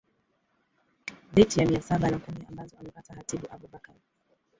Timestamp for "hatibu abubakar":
3.13-3.95